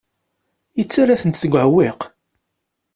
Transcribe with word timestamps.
Yettarra-tent 0.77 1.41
deg 1.43 1.53
uɛewwiq. 1.53 2.01